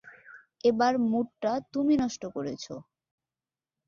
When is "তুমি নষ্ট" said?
1.73-2.21